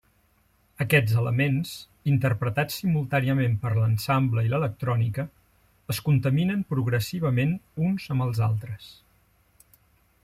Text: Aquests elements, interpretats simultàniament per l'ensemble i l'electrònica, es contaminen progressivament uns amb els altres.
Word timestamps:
Aquests 0.83 1.17
elements, 1.23 1.73
interpretats 2.13 2.79
simultàniament 2.83 3.53
per 3.65 3.73
l'ensemble 3.75 4.45
i 4.47 4.51
l'electrònica, 4.55 5.27
es 5.95 6.01
contaminen 6.09 6.65
progressivament 6.75 7.53
uns 7.91 8.09
amb 8.17 8.27
els 8.29 8.43
altres. 8.51 8.91